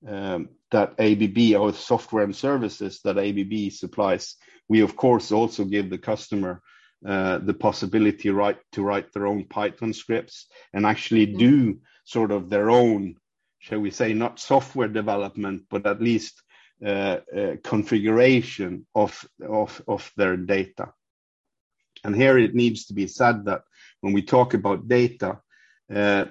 um, 0.07 0.49
that 0.71 0.93
ABB 0.99 1.59
or 1.59 1.73
software 1.73 2.23
and 2.23 2.35
services 2.35 2.99
that 3.03 3.17
ABB 3.17 3.71
supplies, 3.71 4.35
we 4.67 4.81
of 4.81 4.95
course 4.95 5.31
also 5.31 5.65
give 5.65 5.89
the 5.89 5.97
customer 5.97 6.61
uh, 7.05 7.37
the 7.39 7.53
possibility 7.53 8.29
right 8.29 8.57
to 8.71 8.81
write 8.81 9.11
their 9.11 9.27
own 9.27 9.45
Python 9.45 9.93
scripts 9.93 10.47
and 10.73 10.85
actually 10.85 11.27
mm-hmm. 11.27 11.37
do 11.37 11.79
sort 12.05 12.31
of 12.31 12.49
their 12.49 12.69
own, 12.69 13.15
shall 13.63 13.79
we 13.79 13.91
say, 13.91 14.13
not 14.13 14.41
software 14.41 14.89
development, 14.89 15.63
but 15.69 15.87
at 15.87 16.01
least 16.01 16.41
uh, 16.85 17.19
uh, 17.35 17.55
configuration 17.63 18.85
of, 18.93 19.25
of, 19.41 19.81
of 19.87 20.11
their 20.17 20.35
data. 20.35 20.91
And 22.03 22.13
here 22.13 22.37
it 22.37 22.53
needs 22.53 22.87
to 22.87 22.93
be 22.93 23.07
said 23.07 23.45
that 23.45 23.61
when 24.01 24.11
we 24.11 24.21
talk 24.21 24.53
about 24.53 24.89
data, 24.89 25.39
uh, 25.89 26.25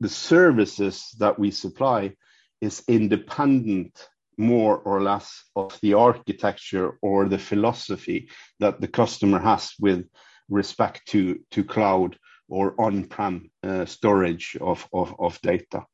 the 0.00 0.08
services 0.08 1.14
that 1.20 1.38
we 1.38 1.52
supply 1.52 2.16
is 2.60 2.82
independent 2.88 4.08
more 4.36 4.78
or 4.78 5.00
less 5.00 5.44
of 5.54 5.78
the 5.80 5.94
architecture 5.94 6.98
or 7.02 7.28
the 7.28 7.38
philosophy 7.38 8.28
that 8.58 8.80
the 8.80 8.88
customer 8.88 9.38
has 9.38 9.74
with 9.78 10.08
respect 10.48 11.06
to, 11.06 11.38
to 11.52 11.62
cloud 11.62 12.18
or 12.48 12.74
on-prem 12.80 13.48
uh, 13.62 13.84
storage 13.84 14.56
of, 14.60 14.88
of, 14.92 15.14
of 15.20 15.40
data. 15.40 15.84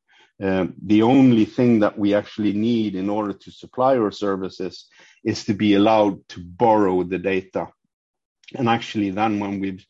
Um, 0.41 0.73
the 0.81 1.03
only 1.03 1.45
thing 1.45 1.79
that 1.81 1.97
we 1.97 2.15
actually 2.15 2.53
need 2.53 2.95
in 2.95 3.09
order 3.09 3.33
to 3.33 3.51
supply 3.51 3.97
our 3.97 4.11
services 4.11 4.87
is 5.23 5.45
to 5.45 5.53
be 5.53 5.75
allowed 5.75 6.27
to 6.29 6.41
borrow 6.43 7.03
the 7.03 7.19
data. 7.19 7.67
And 8.55 8.67
actually, 8.67 9.11
then 9.11 9.39
when 9.39 9.59
we've 9.59 9.85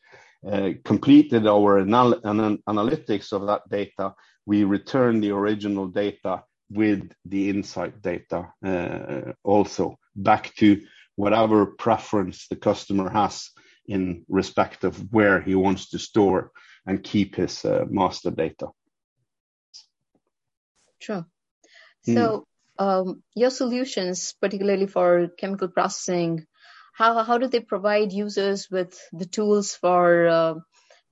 uh, 0.46 0.72
completed 0.84 1.48
our 1.48 1.79
anal- 1.79 2.20
anal- 2.25 2.58
analytics 2.67 3.31
of 3.31 3.48
that 3.48 3.62
data, 3.70 4.13
we 4.46 4.65
return 4.65 5.22
the 5.22 5.31
original 5.31 5.88
data 5.88 6.43
with 6.70 7.12
the 7.25 7.50
insight 7.50 8.01
data 8.01 8.51
uh, 8.65 9.34
also 9.43 9.98
back 10.15 10.53
to 10.55 10.81
whatever 11.15 11.65
preference 11.65 12.48
the 12.48 12.55
customer 12.55 13.10
has 13.10 13.50
in 13.88 14.25
respect 14.27 14.84
of 14.84 15.13
where 15.13 15.41
he 15.41 15.55
wants 15.55 15.89
to 15.89 16.00
store 16.00 16.51
and 16.86 17.03
keep 17.03 17.36
his 17.36 17.63
uh, 17.65 17.86
master 17.89 18.31
data. 18.31 18.67
Sure. 21.01 21.25
Hmm. 22.05 22.13
So, 22.13 22.48
um, 22.79 23.24
your 23.36 23.50
solutions, 23.50 24.34
particularly 24.41 24.88
for 24.88 25.27
chemical 25.38 25.67
processing, 25.67 26.46
how 26.93 27.24
how 27.24 27.38
do 27.38 27.48
they 27.48 27.60
provide 27.60 28.12
users 28.12 28.70
with 28.70 29.00
the 29.12 29.25
tools 29.25 29.75
for 29.75 30.27
uh, 30.27 30.53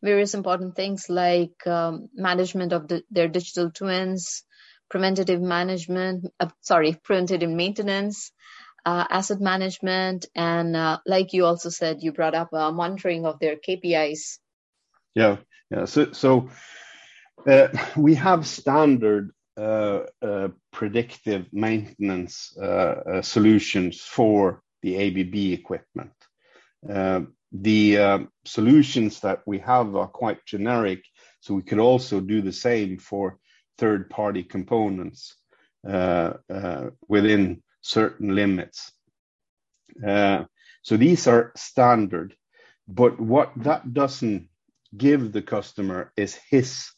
various 0.01 0.33
important 0.33 0.75
things 0.75 1.09
like 1.09 1.65
um, 1.67 2.09
management 2.13 2.73
of 2.73 2.87
the, 2.87 3.03
their 3.11 3.27
digital 3.27 3.71
twins, 3.71 4.43
preventative 4.89 5.41
management, 5.41 6.27
uh, 6.39 6.49
sorry, 6.61 6.97
preventative 7.03 7.49
maintenance, 7.49 8.31
uh, 8.85 9.05
asset 9.09 9.39
management, 9.39 10.25
and 10.35 10.75
uh, 10.75 10.99
like 11.05 11.33
you 11.33 11.45
also 11.45 11.69
said, 11.69 12.01
you 12.01 12.11
brought 12.11 12.35
up 12.35 12.53
uh, 12.53 12.71
monitoring 12.71 13.25
of 13.25 13.39
their 13.39 13.55
KPIs. 13.55 14.39
Yeah, 15.15 15.37
yeah. 15.69 15.85
So, 15.85 16.11
so 16.13 16.49
uh, 17.45 17.67
we 17.97 18.15
have 18.15 18.47
standard 18.47 19.31
predictive 20.71 21.47
maintenance 21.51 22.55
uh, 22.57 22.63
uh, 22.65 23.21
solutions 23.21 24.01
for 24.01 24.61
the 24.81 24.95
ABB 24.95 25.59
equipment. 25.59 26.13
Uh, 26.89 27.21
the 27.51 27.97
um, 27.97 28.29
solutions 28.45 29.19
that 29.21 29.41
we 29.45 29.59
have 29.59 29.95
are 29.95 30.07
quite 30.07 30.45
generic, 30.45 31.03
so 31.41 31.53
we 31.53 31.63
could 31.63 31.79
also 31.79 32.19
do 32.19 32.41
the 32.41 32.53
same 32.53 32.97
for 32.97 33.39
third-party 33.77 34.43
components 34.43 35.35
within 37.07 37.63
certain 37.81 38.35
limits. 38.35 38.91
So 40.01 40.97
these 40.97 41.27
are 41.27 41.51
standard, 41.55 42.35
but 42.87 43.19
what 43.19 43.51
that 43.57 43.93
doesn't 43.93 44.47
give 44.95 45.31
the 45.31 45.41
customer 45.41 46.11
is 46.15 46.39
his 46.49 46.91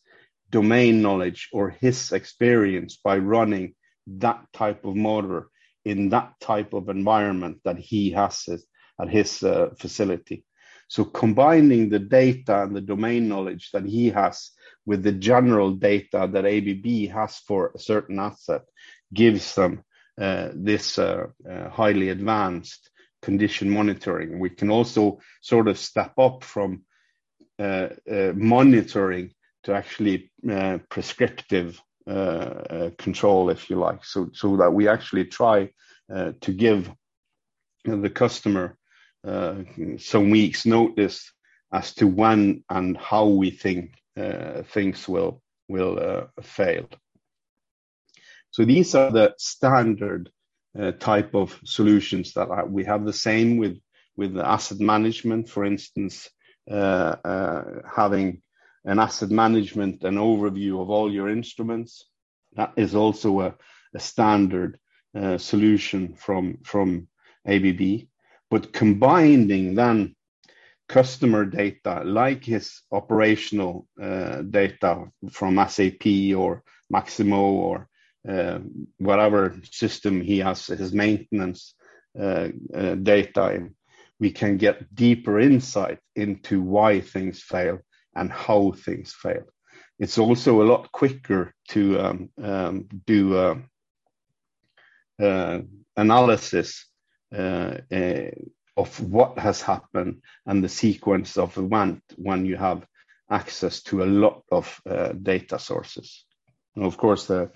domain 0.51 1.01
knowledge 1.01 1.49
or 1.51 1.69
his 1.69 2.11
experience 2.11 2.97
by 3.03 3.17
running 3.17 3.73
that 4.07 4.45
type 4.53 4.85
of 4.85 4.95
motor 4.95 5.47
in 5.85 6.09
that 6.09 6.33
type 6.39 6.73
of 6.73 6.89
environment 6.89 7.59
that 7.63 7.77
he 7.77 8.11
has 8.11 8.47
at 8.99 9.09
his 9.09 9.41
uh, 9.43 9.69
facility. 9.77 10.45
So 10.87 11.05
combining 11.05 11.89
the 11.89 11.99
data 11.99 12.63
and 12.63 12.75
the 12.75 12.81
domain 12.81 13.29
knowledge 13.29 13.71
that 13.71 13.85
he 13.85 14.09
has 14.09 14.51
with 14.85 15.03
the 15.03 15.13
general 15.13 15.71
data 15.71 16.29
that 16.31 16.45
ABB 16.45 17.09
has 17.11 17.37
for 17.47 17.71
a 17.73 17.79
certain 17.79 18.19
asset 18.19 18.63
gives 19.13 19.55
them 19.55 19.83
uh, 20.19 20.49
this 20.53 20.99
uh, 20.99 21.27
uh, 21.49 21.69
highly 21.69 22.09
advanced 22.09 22.89
condition 23.21 23.69
monitoring. 23.69 24.39
We 24.39 24.49
can 24.49 24.69
also 24.69 25.19
sort 25.41 25.67
of 25.67 25.77
step 25.77 26.13
up 26.17 26.43
from 26.43 26.83
uh, 27.57 27.89
uh, 28.11 28.33
monitoring 28.35 29.31
to 29.63 29.73
actually 29.73 30.31
uh, 30.49 30.79
prescriptive 30.89 31.81
control, 32.97 33.49
if 33.49 33.69
you 33.69 33.77
like, 33.77 34.03
so 34.03 34.29
so 34.33 34.57
that 34.57 34.71
we 34.73 34.87
actually 34.87 35.25
try 35.25 35.69
to 36.09 36.51
give 36.51 36.91
the 37.85 38.09
customer 38.09 38.77
some 39.97 40.29
weeks 40.29 40.65
notice 40.65 41.31
as 41.71 41.93
to 41.93 42.07
when 42.07 42.63
and 42.69 42.97
how 42.97 43.27
we 43.27 43.51
think 43.51 43.91
things 44.73 45.07
will 45.07 45.41
will 45.69 46.27
fail. 46.41 46.89
So 48.51 48.65
these 48.65 48.95
are 48.95 49.11
the 49.11 49.33
standard 49.37 50.29
uh, 50.77 50.91
type 50.91 51.33
of 51.35 51.59
solutions 51.65 52.33
that 52.33 52.69
we 52.69 52.85
have 52.85 53.05
the 53.05 53.13
same 53.13 53.57
with 53.57 53.79
with 54.17 54.37
asset 54.37 54.79
management, 54.79 55.49
for 55.49 55.65
instance, 55.65 56.29
uh, 56.69 57.15
uh, 57.23 57.63
having 57.95 58.41
an 58.85 58.99
asset 58.99 59.29
management 59.29 60.03
and 60.03 60.17
overview 60.17 60.81
of 60.81 60.89
all 60.89 61.11
your 61.11 61.29
instruments. 61.29 62.05
That 62.53 62.73
is 62.75 62.95
also 62.95 63.41
a, 63.41 63.55
a 63.95 63.99
standard 63.99 64.79
uh, 65.15 65.37
solution 65.37 66.15
from 66.15 66.57
from 66.63 67.07
ABB. 67.47 68.07
But 68.49 68.73
combining 68.73 69.75
then 69.75 70.15
customer 70.89 71.45
data 71.45 72.03
like 72.03 72.43
his 72.43 72.81
operational 72.91 73.87
uh, 74.01 74.41
data 74.41 75.05
from 75.31 75.65
SAP 75.69 76.05
or 76.35 76.63
Maximo 76.89 77.51
or 77.51 77.87
uh, 78.27 78.59
whatever 78.97 79.55
system 79.71 80.21
he 80.21 80.39
has 80.39 80.67
his 80.67 80.93
maintenance 80.93 81.73
uh, 82.19 82.49
uh, 82.75 82.95
data 82.95 83.53
in, 83.53 83.73
we 84.19 84.31
can 84.31 84.57
get 84.57 84.93
deeper 84.93 85.39
insight 85.39 85.99
into 86.15 86.61
why 86.61 86.99
things 86.99 87.41
fail 87.41 87.79
and 88.15 88.31
how 88.31 88.71
things 88.71 89.13
fail. 89.13 89.43
It's 89.99 90.17
also 90.17 90.61
a 90.61 90.69
lot 90.71 90.91
quicker 90.91 91.53
to 91.69 91.99
um, 91.99 92.29
um, 92.41 92.87
do 93.05 93.37
uh, 93.37 93.55
uh, 95.21 95.61
analysis 95.95 96.87
uh, 97.33 97.77
uh 97.91 98.31
of 98.77 98.99
what 99.01 99.37
has 99.37 99.61
happened 99.61 100.21
and 100.45 100.63
the 100.63 100.69
sequence 100.69 101.37
of 101.37 101.57
event 101.57 102.01
when 102.15 102.45
you 102.45 102.55
have 102.55 102.85
access 103.29 103.83
to 103.83 104.03
a 104.03 104.05
lot 104.05 104.43
of 104.51 104.81
uh, 104.89 105.13
data 105.13 105.59
sources. 105.59 106.25
And 106.75 106.85
of 106.85 106.97
course, 106.97 107.27
the, 107.27 107.51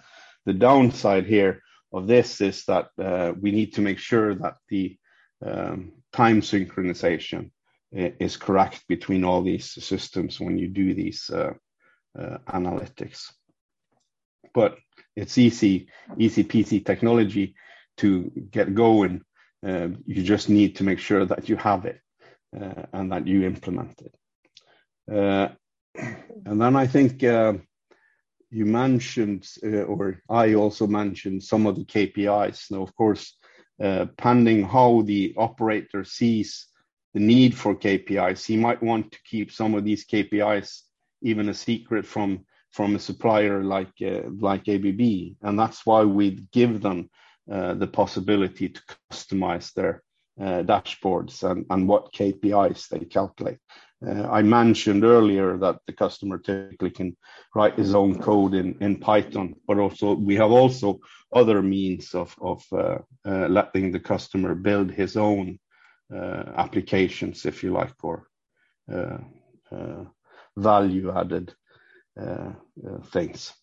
the 0.45 0.53
downside 0.53 1.25
here 1.25 1.61
of 1.93 2.07
this 2.07 2.41
is 2.41 2.65
that 2.65 2.89
uh, 3.01 3.33
we 3.39 3.51
need 3.51 3.73
to 3.73 3.81
make 3.81 3.99
sure 3.99 4.35
that 4.35 4.55
the 4.69 4.97
um, 5.45 5.93
time 6.11 6.41
synchronization 6.41 7.51
is 7.91 8.37
correct 8.37 8.83
between 8.87 9.23
all 9.23 9.41
these 9.41 9.71
systems 9.83 10.39
when 10.39 10.57
you 10.57 10.67
do 10.67 10.93
these 10.93 11.29
uh, 11.29 11.53
uh, 12.17 12.37
analytics. 12.47 13.31
But 14.53 14.77
it's 15.15 15.37
easy, 15.37 15.89
easy 16.17 16.43
PC 16.43 16.85
technology 16.85 17.55
to 17.97 18.31
get 18.51 18.75
going. 18.75 19.21
Uh, 19.65 19.89
you 20.05 20.23
just 20.23 20.49
need 20.49 20.75
to 20.77 20.83
make 20.83 20.99
sure 20.99 21.25
that 21.25 21.49
you 21.49 21.55
have 21.57 21.85
it 21.85 21.99
uh, 22.59 22.83
and 22.93 23.11
that 23.11 23.27
you 23.27 23.43
implement 23.43 24.01
it. 24.01 24.15
Uh, 25.11 25.49
and 26.45 26.61
then 26.61 26.75
I 26.75 26.87
think 26.87 27.23
uh, 27.23 27.53
you 28.49 28.65
mentioned, 28.65 29.47
or 29.63 30.21
I 30.29 30.53
also 30.53 30.87
mentioned 30.87 31.43
some 31.43 31.65
of 31.65 31.75
the 31.75 31.85
KPIs. 31.85 32.71
Now, 32.71 32.81
of 32.81 32.95
course, 32.95 33.37
uh, 33.81 34.05
pending 34.17 34.63
how 34.63 35.01
the 35.01 35.33
operator 35.37 36.03
sees 36.03 36.67
the 37.15 37.21
need 37.21 37.57
for 37.57 37.73
KPIs, 37.73 38.45
he 38.45 38.57
might 38.57 38.83
want 38.83 39.13
to 39.13 39.17
keep 39.23 39.49
some 39.49 39.73
of 39.73 39.85
these 39.85 40.05
KPIs 40.05 40.81
even 41.21 41.49
a 41.49 41.53
secret 41.53 42.05
from 42.05 42.45
from 42.71 42.93
a 42.93 42.99
supplier 42.99 43.63
like 43.63 43.93
uh, 44.01 44.23
like 44.37 44.67
ABB, 44.67 45.01
and 45.41 45.57
that's 45.57 45.85
why 45.85 46.03
we 46.03 46.45
give 46.51 46.81
them 46.81 47.09
uh, 47.49 47.73
the 47.75 47.87
possibility 47.87 48.67
to 48.67 48.81
customize 49.09 49.71
their 49.73 50.03
uh, 50.41 50.61
dashboards 50.63 51.49
and, 51.49 51.65
and 51.69 51.87
what 51.87 52.13
KPIs 52.13 52.89
they 52.89 53.05
calculate. 53.05 53.59
Uh, 54.05 54.27
I 54.29 54.41
mentioned 54.41 55.05
earlier 55.05 55.57
that 55.57 55.77
the 55.87 55.93
customer 55.93 56.37
typically 56.37 56.89
can 56.89 57.15
write 57.55 57.75
his 57.75 57.95
own 57.95 58.19
code 58.19 58.53
in, 58.53 58.75
in 58.81 58.99
Python, 58.99 59.55
but 59.65 59.79
also 59.79 60.15
we 60.15 60.35
have 60.35 60.51
also 60.51 60.99
other 61.33 61.61
means 61.61 62.13
of, 62.13 62.35
of 62.41 62.61
uh, 62.73 62.97
uh, 63.25 63.47
letting 63.47 63.93
the 63.93 64.01
customer 64.01 64.53
build 64.53 64.91
his 64.91 65.15
own 65.15 65.59
applications, 66.15 67.45
if 67.45 67.63
you 67.63 67.71
like, 67.71 67.93
or 68.03 68.27
uh, 68.91 69.17
uh, 69.71 70.03
value 70.55 71.11
added 71.11 71.53
things. 73.11 73.53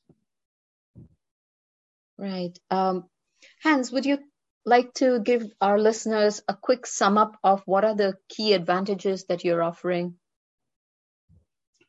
Right. 2.18 2.58
Um, 2.70 3.04
Hans, 3.62 3.90
would 3.90 4.06
you 4.06 4.18
like 4.64 4.94
to 4.94 5.20
give 5.20 5.50
our 5.60 5.78
listeners 5.78 6.42
a 6.46 6.54
quick 6.54 6.86
sum 6.86 7.18
up 7.18 7.36
of 7.42 7.62
what 7.66 7.84
are 7.84 7.96
the 7.96 8.14
key 8.28 8.52
advantages 8.52 9.24
that 9.24 9.44
you're 9.44 9.62
offering? 9.62 10.14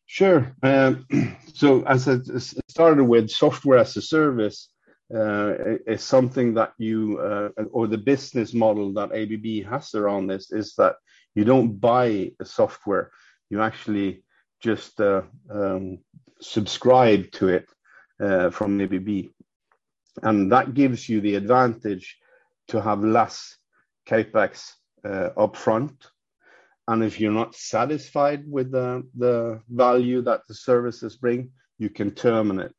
Sure. 0.05 0.55
Um, 0.63 1.05
so 1.53 1.83
as 1.83 2.07
I 2.07 2.19
started 2.67 3.03
with 3.03 3.29
software 3.29 3.79
as 3.79 3.95
a 3.97 4.01
service, 4.01 4.69
uh, 4.69 4.72
is 5.13 6.03
something 6.03 6.53
that 6.55 6.73
you 6.77 7.19
uh, 7.19 7.49
or 7.71 7.87
the 7.87 7.97
business 7.97 8.53
model 8.53 8.93
that 8.93 9.11
ABB 9.11 9.69
has 9.69 9.93
around 9.93 10.27
this 10.27 10.51
is 10.51 10.73
that 10.75 10.95
you 11.35 11.43
don't 11.43 11.79
buy 11.79 12.31
a 12.39 12.45
software, 12.45 13.11
you 13.49 13.61
actually 13.61 14.23
just 14.61 14.99
uh, 15.01 15.21
um, 15.51 15.99
subscribe 16.41 17.31
to 17.31 17.49
it 17.49 17.69
uh, 18.21 18.49
from 18.49 18.79
ABB, 18.79 19.29
and 20.21 20.51
that 20.51 20.73
gives 20.73 21.09
you 21.09 21.21
the 21.21 21.35
advantage 21.35 22.17
to 22.69 22.81
have 22.81 23.03
less 23.03 23.57
capex 24.07 24.71
uh, 25.05 25.29
upfront. 25.37 25.95
And 26.87 27.03
if 27.03 27.19
you're 27.19 27.31
not 27.31 27.55
satisfied 27.55 28.43
with 28.49 28.71
the, 28.71 29.07
the 29.17 29.61
value 29.69 30.21
that 30.23 30.41
the 30.47 30.53
services 30.53 31.15
bring, 31.15 31.51
you 31.77 31.89
can 31.89 32.11
terminate 32.11 32.73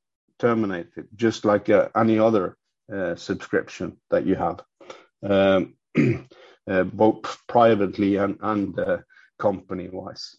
terminate 0.45 0.91
it 0.97 1.07
just 1.17 1.45
like 1.45 1.71
uh, 1.71 1.89
any 1.97 2.19
other 2.19 2.57
uh, 2.93 3.15
subscription 3.17 3.97
that 4.11 4.27
you 4.27 4.35
have, 4.35 4.61
um, 5.23 5.75
uh, 6.71 6.85
both 6.85 7.39
privately 7.49 8.17
and, 8.17 8.37
and 8.43 8.79
uh, 8.79 8.99
company 9.39 9.89
wise. 9.89 10.37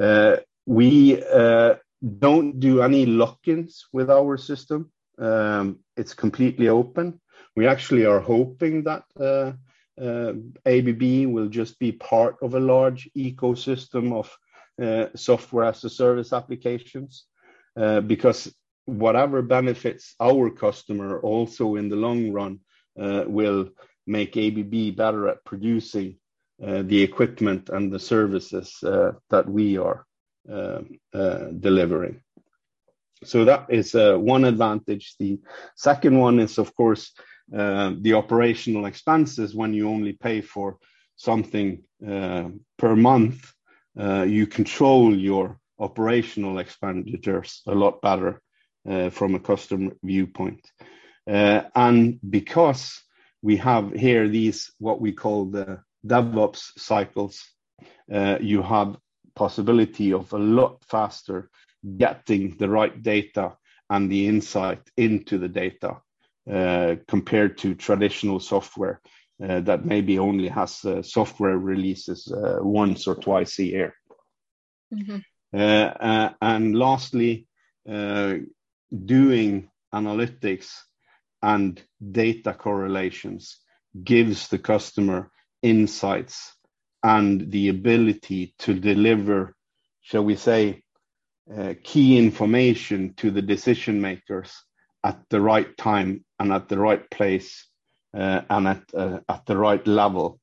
Uh, 0.00 0.36
we 0.66 1.20
uh, 1.24 1.74
don't 2.18 2.60
do 2.60 2.82
any 2.82 3.04
lock-ins 3.04 3.86
with 3.92 4.10
our 4.10 4.36
system. 4.36 4.92
Um, 5.18 5.80
it's 5.96 6.14
completely 6.14 6.68
open. 6.68 7.20
We 7.56 7.66
actually 7.66 8.06
are 8.06 8.20
hoping 8.20 8.84
that 8.84 9.02
ABB 10.66 11.02
will 11.34 11.48
just 11.48 11.80
be 11.80 11.90
part 11.90 12.36
of 12.42 12.54
a 12.54 12.60
large 12.60 13.10
ecosystem 13.16 14.12
of 14.12 14.28
software 15.16 15.64
as 15.64 15.82
a 15.82 15.90
service 15.90 16.32
applications. 16.32 17.24
Because 17.74 18.52
whatever 18.88 19.42
benefits 19.42 20.14
our 20.18 20.48
customer 20.48 21.20
also 21.20 21.76
in 21.76 21.90
the 21.90 21.96
long 21.96 22.32
run 22.32 22.58
uh, 22.98 23.24
will 23.26 23.68
make 24.06 24.34
ABB 24.34 24.96
better 24.96 25.28
at 25.28 25.44
producing 25.44 26.16
uh, 26.64 26.82
the 26.82 27.02
equipment 27.02 27.68
and 27.68 27.92
the 27.92 27.98
services 27.98 28.82
uh, 28.82 29.12
that 29.28 29.46
we 29.46 29.76
are 29.76 30.06
um, 30.50 30.98
delivering. 31.60 32.22
So 33.24 33.44
that 33.44 33.66
is 33.68 33.92
one 33.94 34.44
advantage. 34.44 35.16
The 35.18 35.38
second 35.76 36.18
one 36.18 36.38
is, 36.38 36.56
of 36.56 36.74
course, 36.74 37.12
the 37.50 38.14
operational 38.16 38.86
expenses. 38.86 39.54
When 39.54 39.74
you 39.74 39.88
only 39.88 40.14
pay 40.14 40.40
for 40.40 40.78
something 41.16 41.82
per 42.00 42.96
month, 42.96 43.52
you 43.96 44.46
control 44.46 45.14
your 45.14 45.58
operational 45.80 46.58
expenditures 46.58 47.62
a 47.66 47.74
lot 47.74 48.00
better 48.00 48.40
Uh, 48.88 49.10
from 49.10 49.34
a 49.34 49.40
customer 49.40 49.92
viewpoint. 50.02 50.72
Uh, 51.30 51.60
and 51.74 52.18
because 52.30 53.02
we 53.42 53.58
have 53.58 53.92
here 53.92 54.26
these, 54.28 54.72
what 54.78 54.98
we 54.98 55.12
call 55.12 55.44
the 55.44 55.82
DevOps 56.06 56.72
cycles, 56.78 57.44
uh, 58.10 58.38
you 58.40 58.62
have 58.62 58.96
possibility 59.34 60.14
of 60.14 60.32
a 60.32 60.38
lot 60.38 60.82
faster 60.88 61.50
getting 61.98 62.56
the 62.56 62.68
right 62.68 63.02
data 63.02 63.58
and 63.90 64.10
the 64.10 64.26
insight 64.26 64.80
into 64.96 65.36
the 65.36 65.48
data, 65.48 66.00
compared 67.06 67.58
to 67.58 67.74
traditional 67.74 68.40
software 68.40 69.02
that 69.38 69.84
maybe 69.84 70.18
only 70.18 70.48
has 70.48 70.82
software 71.02 71.58
releases 71.58 72.32
once 72.62 73.06
or 73.06 73.16
twice 73.16 73.58
a 73.58 73.64
year. 73.64 73.94
Mm-hmm. 74.94 75.18
Lastly, 76.74 77.46
doing 79.04 79.70
analytics 79.94 80.70
and 81.42 81.82
data 82.10 82.54
correlations 82.54 83.58
gives 84.04 84.48
the 84.48 84.58
customer 84.58 85.30
insights 85.62 86.54
and 87.02 87.50
the 87.50 87.68
ability 87.68 88.54
to 88.58 88.74
deliver, 88.74 89.54
shall 90.00 90.24
we 90.24 90.36
say, 90.36 90.82
uh, 91.56 91.74
key 91.82 92.18
information 92.18 93.14
to 93.14 93.30
the 93.30 93.42
decision 93.42 94.00
makers 94.00 94.52
at 95.04 95.18
the 95.30 95.40
right 95.40 95.76
time 95.76 96.24
and 96.38 96.52
at 96.52 96.68
the 96.68 96.78
right 96.78 97.08
place, 97.10 97.66
uh, 98.14 98.42
and 98.50 98.82
uh, 98.94 99.20
at 99.28 99.46
the 99.46 99.56
right 99.56 99.86
level, 99.86 100.40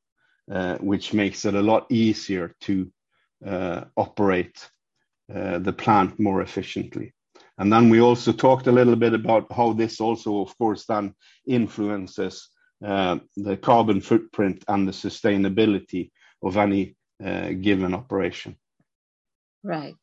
which 0.79 1.13
makes 1.13 1.45
it 1.45 1.55
a 1.55 1.61
lot 1.61 1.85
easier 1.91 2.55
to 2.61 2.91
operate 3.97 4.69
the 5.27 5.75
plant 5.77 6.19
more 6.19 6.41
efficiently. 6.41 7.14
And 7.57 7.71
then 7.71 7.89
we 7.89 8.01
also 8.01 8.33
talked 8.33 8.67
a 8.67 8.71
little 8.71 8.95
bit 8.95 9.13
about 9.13 9.51
how 9.51 9.73
this 9.73 10.01
also, 10.01 10.41
of 10.41 10.57
course, 10.57 10.85
then 10.85 11.15
influences 11.47 12.49
uh, 12.83 13.19
the 13.37 13.55
carbon 13.57 14.01
footprint 14.01 14.63
and 14.67 14.87
the 14.87 14.91
sustainability 14.91 16.11
of 16.43 16.57
any 16.57 16.95
uh, 17.23 17.49
given 17.49 17.93
operation. 17.93 18.57
Right. 19.63 19.95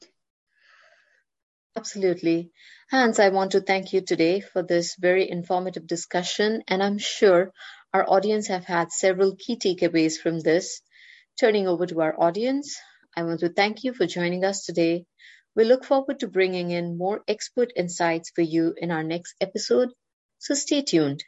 Absolutely. 1.76 2.50
Hans, 2.90 3.18
I 3.18 3.30
want 3.30 3.52
to 3.52 3.60
thank 3.60 3.92
you 3.92 4.02
today 4.02 4.40
for 4.40 4.62
this 4.62 4.96
very 4.98 5.30
informative 5.30 5.86
discussion, 5.86 6.62
and 6.68 6.82
I'm 6.82 6.98
sure 6.98 7.52
our 7.94 8.04
audience 8.08 8.48
have 8.48 8.64
had 8.64 8.92
several 8.92 9.36
key 9.36 9.56
takeaways 9.56 10.18
from 10.18 10.40
this. 10.40 10.82
Turning 11.40 11.66
over 11.66 11.86
to 11.86 12.00
our 12.00 12.14
audience, 12.18 12.78
I 13.16 13.22
want 13.22 13.40
to 13.40 13.48
thank 13.48 13.84
you 13.84 13.94
for 13.94 14.06
joining 14.06 14.44
us 14.44 14.64
today. 14.64 15.06
We 15.54 15.64
look 15.64 15.84
forward 15.84 16.20
to 16.20 16.28
bringing 16.28 16.70
in 16.70 16.98
more 16.98 17.24
expert 17.28 17.72
insights 17.76 18.30
for 18.30 18.42
you 18.42 18.74
in 18.76 18.90
our 18.90 19.02
next 19.02 19.34
episode, 19.40 19.90
so 20.38 20.54
stay 20.54 20.82
tuned. 20.82 21.24